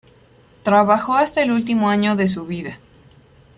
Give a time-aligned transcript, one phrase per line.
[0.63, 2.79] Trabajó hasta el último año de su vida.